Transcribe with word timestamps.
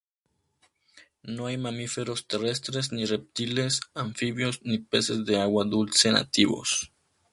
No 1.21 1.45
hay 1.45 1.59
mamíferos 1.59 2.25
terrestres, 2.25 2.91
ni 2.91 3.05
reptiles, 3.05 3.81
anfibios, 3.93 4.59
ni 4.63 4.79
peces 4.79 5.25
de 5.25 5.39
agua 5.39 5.63
dulce 5.63 6.11
nativos. 6.11 6.89